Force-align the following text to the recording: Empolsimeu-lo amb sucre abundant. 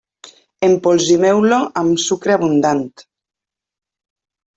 Empolsimeu-lo 0.67 1.59
amb 1.81 2.01
sucre 2.05 2.33
abundant. 2.37 2.81